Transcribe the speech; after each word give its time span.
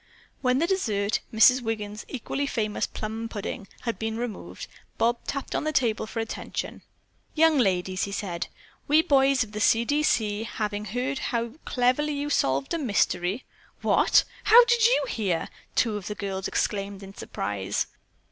When 0.41 0.57
the 0.57 0.65
dessert, 0.65 1.19
Mrs. 1.31 1.61
Wiggin's 1.61 2.05
equally 2.07 2.47
famous 2.47 2.87
plum 2.87 3.29
pudding, 3.29 3.67
had 3.81 3.99
been 3.99 4.17
removed, 4.17 4.65
Bob 4.97 5.19
tapped 5.27 5.53
on 5.53 5.63
the 5.63 5.71
table 5.71 6.07
for 6.07 6.19
attention. 6.19 6.81
"Young 7.35 7.59
ladies," 7.59 8.05
he 8.05 8.11
said, 8.11 8.47
"we 8.87 9.03
boys 9.03 9.43
of 9.43 9.51
the 9.51 9.59
'C. 9.59 9.85
D. 9.85 10.01
C.' 10.01 10.41
having 10.41 10.85
heard 10.85 11.19
how 11.19 11.49
cleverly 11.65 12.13
you 12.13 12.31
solved 12.31 12.73
a 12.73 12.79
mystery——" 12.79 13.45
"What? 13.83 14.23
How 14.45 14.65
did 14.65 14.87
you 14.87 15.05
hear?" 15.07 15.49
two 15.75 15.97
of 15.97 16.07
the 16.07 16.15
girls 16.15 16.47
exclaimed 16.47 17.03
in 17.03 17.13
surprise. 17.13 17.85